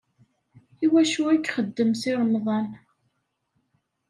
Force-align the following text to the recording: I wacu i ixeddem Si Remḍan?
I 0.85 0.87
wacu 0.91 1.23
i 1.29 1.37
ixeddem 1.39 1.91
Si 2.01 2.11
Remḍan? 2.19 2.67